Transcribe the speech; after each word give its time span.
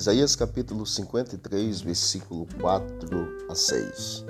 Isaías 0.00 0.34
capítulo 0.34 0.86
53, 0.86 1.82
versículo 1.82 2.46
4 2.58 3.46
a 3.50 3.54
6. 3.54 4.24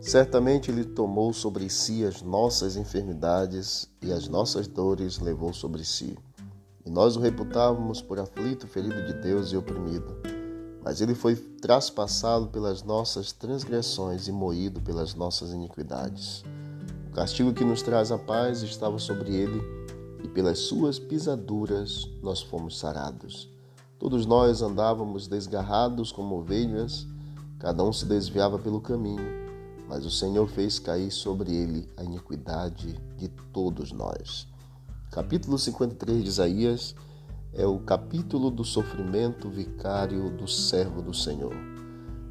Certamente 0.00 0.70
ele 0.70 0.84
tomou 0.84 1.32
sobre 1.32 1.68
si 1.68 2.04
as 2.04 2.22
nossas 2.22 2.76
enfermidades 2.76 3.88
e 4.00 4.12
as 4.12 4.28
nossas 4.28 4.68
dores 4.68 5.18
levou 5.18 5.52
sobre 5.52 5.84
si. 5.84 6.16
E 6.86 6.88
nós 6.88 7.16
o 7.16 7.20
reputávamos 7.20 8.00
por 8.00 8.20
aflito, 8.20 8.68
ferido 8.68 9.04
de 9.06 9.14
Deus 9.14 9.50
e 9.50 9.56
oprimido. 9.56 10.18
Mas 10.84 11.00
ele 11.00 11.16
foi 11.16 11.34
traspassado 11.34 12.46
pelas 12.46 12.84
nossas 12.84 13.32
transgressões 13.32 14.28
e 14.28 14.30
moído 14.30 14.80
pelas 14.80 15.16
nossas 15.16 15.50
iniquidades. 15.50 16.44
O 17.10 17.14
castigo 17.16 17.52
que 17.52 17.64
nos 17.64 17.82
traz 17.82 18.12
a 18.12 18.18
paz 18.18 18.62
estava 18.62 19.00
sobre 19.00 19.34
ele, 19.34 19.60
e 20.22 20.28
pelas 20.28 20.60
suas 20.60 20.96
pisaduras 20.96 22.08
nós 22.22 22.40
fomos 22.40 22.78
sarados. 22.78 23.57
Todos 23.98 24.26
nós 24.26 24.62
andávamos 24.62 25.26
desgarrados 25.26 26.12
como 26.12 26.36
ovelhas, 26.36 27.04
cada 27.58 27.82
um 27.82 27.92
se 27.92 28.06
desviava 28.06 28.56
pelo 28.56 28.80
caminho, 28.80 29.26
mas 29.88 30.06
o 30.06 30.10
Senhor 30.10 30.46
fez 30.46 30.78
cair 30.78 31.10
sobre 31.10 31.52
ele 31.52 31.88
a 31.96 32.04
iniquidade 32.04 32.94
de 33.16 33.28
todos 33.52 33.90
nós. 33.90 34.46
Capítulo 35.10 35.58
53 35.58 36.22
de 36.22 36.28
Isaías 36.28 36.94
é 37.52 37.66
o 37.66 37.80
capítulo 37.80 38.52
do 38.52 38.62
sofrimento 38.62 39.50
vicário 39.50 40.30
do 40.30 40.46
servo 40.46 41.02
do 41.02 41.12
Senhor. 41.12 41.56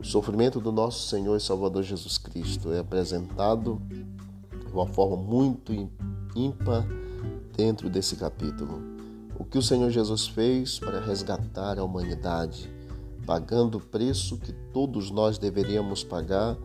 O 0.00 0.04
sofrimento 0.04 0.60
do 0.60 0.72
nosso 0.72 1.08
Senhor 1.08 1.36
e 1.36 1.40
Salvador 1.40 1.82
Jesus 1.82 2.16
Cristo 2.16 2.72
é 2.72 2.78
apresentado 2.78 3.82
de 3.86 4.72
uma 4.72 4.86
forma 4.86 5.18
muito 5.18 5.74
ímpar 6.34 6.86
dentro 7.54 7.90
desse 7.90 8.16
capítulo 8.16 8.98
o 9.40 9.44
que 9.46 9.56
o 9.56 9.62
Senhor 9.62 9.88
Jesus 9.88 10.28
fez 10.28 10.78
para 10.78 11.00
resgatar 11.00 11.78
a 11.78 11.82
humanidade, 11.82 12.70
pagando 13.24 13.78
o 13.78 13.80
preço 13.80 14.36
que 14.36 14.52
todos 14.70 15.10
nós 15.10 15.38
deveríamos 15.38 16.04
pagar, 16.04 16.58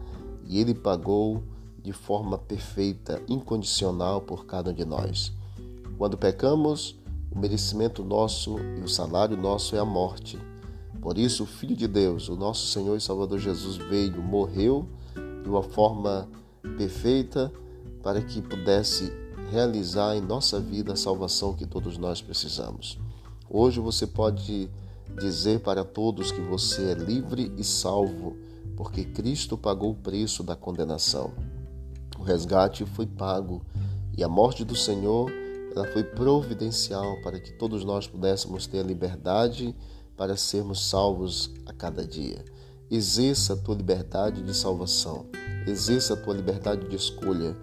e 0.46 0.60
ele 0.60 0.74
pagou 0.74 1.42
de 1.82 1.94
forma 1.94 2.38
perfeita, 2.38 3.22
incondicional 3.30 4.20
por 4.20 4.46
cada 4.46 4.72
um 4.72 4.74
de 4.74 4.84
nós. 4.84 5.32
Quando 5.98 6.18
pecamos, 6.18 7.00
o 7.32 7.40
merecimento 7.40 8.04
nosso 8.04 8.58
e 8.78 8.82
o 8.82 8.90
salário 8.90 9.38
nosso 9.38 9.74
é 9.78 9.80
a 9.80 9.86
morte. 9.86 10.38
Por 11.02 11.18
isso, 11.18 11.44
o 11.44 11.48
Filho 11.48 11.78
de 11.78 11.88
Deus, 11.88 12.28
o 12.28 12.36
nosso 12.36 12.68
Senhor 12.68 12.98
e 12.98 13.02
Salvador 13.02 13.40
Jesus, 13.40 13.78
veio, 13.78 14.22
morreu 14.22 14.86
de 15.44 15.48
uma 15.48 15.64
forma 15.64 16.28
perfeita 16.78 17.50
para 18.04 18.22
que 18.22 18.42
pudesse 18.42 19.14
realizar 19.52 20.16
em 20.16 20.22
nossa 20.22 20.60
vida 20.60 20.94
a 20.94 20.96
salvação 20.96 21.54
que 21.54 21.66
todos 21.66 21.98
nós 21.98 22.22
precisamos. 22.22 22.98
Hoje 23.50 23.80
você 23.80 24.08
pode 24.08 24.70
dizer 25.20 25.60
para 25.60 25.84
todos 25.84 26.32
que 26.32 26.42
você 26.42 26.92
é 26.92 26.94
livre 26.94 27.52
e 27.58 27.64
salvo, 27.64 28.36
porque 28.76 29.06
Cristo 29.06 29.58
pagou 29.58 29.92
o 29.92 29.96
preço 29.96 30.44
da 30.44 30.56
condenação. 30.56 31.32
O 32.18 32.24
resgate 32.24 32.86
foi 32.86 33.06
pago 33.06 33.62
e 34.18 34.24
a 34.24 34.28
morte 34.28 34.66
do 34.66 34.76
Senhor 34.76 35.32
ela 35.76 35.86
foi 35.88 36.04
providencial 36.04 37.22
para 37.22 37.40
que 37.40 37.52
todos 37.52 37.84
nós 37.84 38.08
pudéssemos 38.08 38.66
ter 38.66 38.80
a 38.80 38.84
liberdade 38.84 39.76
para 40.16 40.38
sermos 40.38 40.88
salvos 40.88 41.52
a 41.66 41.74
cada 41.74 42.06
dia. 42.06 42.44
Exerça 42.90 43.54
a 43.54 43.58
tua 43.58 43.76
liberdade 43.76 44.42
de 44.42 44.56
salvação, 44.56 45.26
exerça 45.68 46.14
a 46.14 46.18
tua 46.18 46.34
liberdade 46.34 46.88
de 46.88 46.96
escolha 46.96 47.56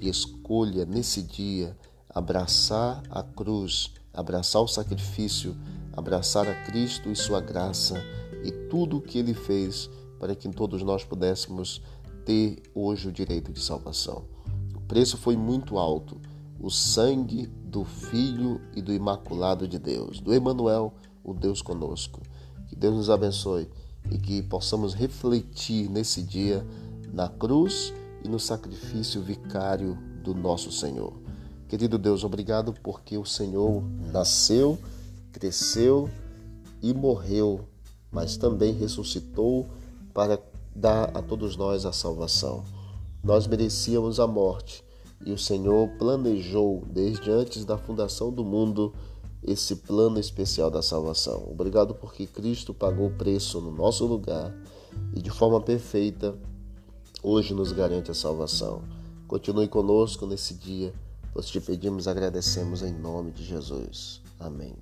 e 0.00 0.08
escolha 0.08 0.84
nesse 0.84 1.22
dia 1.22 1.76
abraçar 2.08 3.02
a 3.10 3.22
cruz, 3.22 3.92
abraçar 4.12 4.62
o 4.62 4.68
sacrifício, 4.68 5.56
abraçar 5.92 6.46
a 6.46 6.54
Cristo 6.64 7.10
e 7.10 7.16
sua 7.16 7.40
graça 7.40 8.00
e 8.44 8.52
tudo 8.68 8.98
o 8.98 9.00
que 9.00 9.18
ele 9.18 9.34
fez 9.34 9.90
para 10.18 10.34
que 10.34 10.48
todos 10.48 10.82
nós 10.82 11.04
pudéssemos 11.04 11.82
ter 12.24 12.62
hoje 12.74 13.08
o 13.08 13.12
direito 13.12 13.52
de 13.52 13.60
salvação. 13.60 14.24
O 14.74 14.80
preço 14.80 15.16
foi 15.16 15.36
muito 15.36 15.76
alto, 15.76 16.20
o 16.60 16.70
sangue 16.70 17.46
do 17.46 17.84
Filho 17.84 18.60
e 18.74 18.80
do 18.80 18.92
Imaculado 18.92 19.66
de 19.66 19.78
Deus, 19.78 20.20
do 20.20 20.32
Emanuel, 20.32 20.94
o 21.22 21.34
Deus 21.34 21.60
conosco. 21.60 22.22
Que 22.68 22.76
Deus 22.76 22.94
nos 22.94 23.10
abençoe 23.10 23.68
e 24.10 24.18
que 24.18 24.42
possamos 24.42 24.94
refletir 24.94 25.90
nesse 25.90 26.22
dia 26.22 26.64
na 27.12 27.28
cruz 27.28 27.92
e 28.24 28.28
no 28.28 28.40
sacrifício 28.40 29.22
vicário 29.22 29.96
do 30.22 30.34
nosso 30.34 30.72
Senhor. 30.72 31.12
Querido 31.68 31.98
Deus, 31.98 32.24
obrigado 32.24 32.74
porque 32.82 33.18
o 33.18 33.24
Senhor 33.24 33.82
nasceu, 34.10 34.78
cresceu 35.30 36.08
e 36.82 36.94
morreu, 36.94 37.68
mas 38.10 38.36
também 38.36 38.72
ressuscitou 38.72 39.66
para 40.14 40.40
dar 40.74 41.16
a 41.16 41.22
todos 41.22 41.56
nós 41.56 41.84
a 41.84 41.92
salvação. 41.92 42.64
Nós 43.22 43.46
merecíamos 43.46 44.18
a 44.18 44.26
morte 44.26 44.82
e 45.24 45.32
o 45.32 45.38
Senhor 45.38 45.88
planejou 45.98 46.82
desde 46.86 47.30
antes 47.30 47.64
da 47.64 47.76
fundação 47.76 48.32
do 48.32 48.44
mundo 48.44 48.92
esse 49.42 49.76
plano 49.76 50.18
especial 50.18 50.70
da 50.70 50.82
salvação. 50.82 51.46
Obrigado 51.50 51.94
porque 51.94 52.26
Cristo 52.26 52.72
pagou 52.72 53.08
o 53.08 53.14
preço 53.14 53.60
no 53.60 53.70
nosso 53.70 54.06
lugar 54.06 54.54
e 55.14 55.20
de 55.20 55.30
forma 55.30 55.60
perfeita 55.60 56.34
hoje 57.24 57.54
nos 57.54 57.72
garante 57.72 58.10
a 58.10 58.14
salvação. 58.14 58.82
Continue 59.26 59.66
conosco 59.66 60.26
nesse 60.26 60.54
dia. 60.54 60.92
Nós 61.34 61.46
te 61.46 61.58
pedimos, 61.58 62.06
agradecemos 62.06 62.82
em 62.82 62.92
nome 62.92 63.32
de 63.32 63.42
Jesus. 63.42 64.20
Amém. 64.38 64.76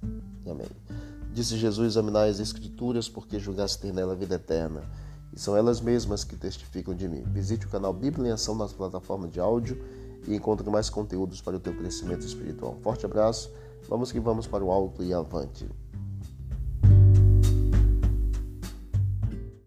Amém. 0.45 0.67
Disse 1.33 1.57
Jesus: 1.57 1.93
Examinai 1.93 2.29
as 2.29 2.41
Escrituras, 2.41 3.09
porque 3.09 3.39
julgaste 3.39 3.79
ter 3.79 3.93
nela 3.93 4.13
a 4.13 4.17
vida 4.17 4.35
eterna. 4.35 4.83
E 5.33 5.41
são 5.41 5.57
elas 5.57 5.81
mesmas 5.81 6.25
que 6.25 6.37
testificam 6.37 6.95
de 6.95 7.09
mim. 7.09 7.23
Visite 7.29 7.65
o 7.65 7.71
canal 7.71 7.95
Bíblia 7.95 8.29
em 8.29 8.33
Ação 8.33 8.55
nas 8.55 8.73
plataformas 8.73 9.31
de 9.31 9.41
áudio 9.41 9.83
e 10.27 10.35
encontre 10.35 10.69
mais 10.69 10.91
conteúdos 10.91 11.41
para 11.41 11.57
o 11.57 11.61
teu 11.61 11.75
crescimento 11.75 12.27
espiritual. 12.27 12.77
Forte 12.83 13.07
abraço. 13.07 13.51
Vamos 13.89 14.13
que 14.13 14.21
vamos 14.21 14.47
para 14.47 14.63
o 14.63 14.71
alto 14.71 15.03
e 15.03 15.15
avante. 15.15 15.67